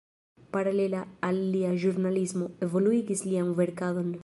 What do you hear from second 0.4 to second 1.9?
Paralela al lia